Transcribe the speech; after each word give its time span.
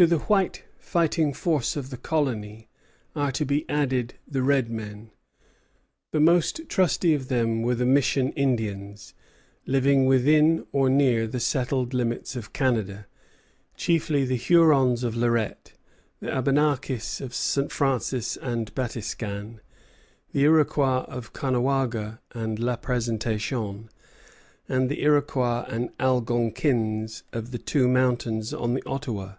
To 0.00 0.06
the 0.06 0.20
white 0.20 0.64
fighting 0.78 1.34
force 1.34 1.76
of 1.76 1.90
the 1.90 1.98
colony 1.98 2.70
are 3.14 3.30
to 3.32 3.44
be 3.44 3.68
added 3.68 4.14
the 4.26 4.42
red 4.42 4.70
men. 4.70 5.10
The 6.12 6.20
most 6.20 6.62
trusty 6.70 7.12
of 7.12 7.28
them 7.28 7.60
were 7.60 7.74
the 7.74 7.84
Mission 7.84 8.32
Indians, 8.32 9.12
living 9.66 10.06
within 10.06 10.64
or 10.72 10.88
near 10.88 11.26
the 11.26 11.38
settled 11.38 11.92
limits 11.92 12.34
of 12.34 12.54
Canada, 12.54 13.08
chiefly 13.76 14.24
the 14.24 14.38
Hurons 14.38 15.04
of 15.04 15.16
Lorette, 15.18 15.74
the 16.20 16.28
Abenakis 16.30 17.20
of 17.20 17.34
St. 17.34 17.70
Francis 17.70 18.38
and 18.38 18.74
Batiscan, 18.74 19.60
the 20.32 20.44
Iroquois 20.44 21.04
of 21.08 21.34
Caughnawaga 21.34 22.20
and 22.32 22.58
La 22.58 22.76
Présentation, 22.76 23.90
and 24.66 24.88
the 24.88 25.02
Iroquois 25.02 25.66
and 25.68 25.90
Algonkins 25.98 27.22
at 27.34 27.52
the 27.52 27.58
Two 27.58 27.86
Mountains 27.86 28.54
on 28.54 28.72
the 28.72 28.82
Ottawa. 28.86 29.34